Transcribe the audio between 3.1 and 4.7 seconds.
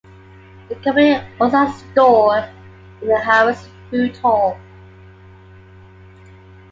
Harrods Food Hall.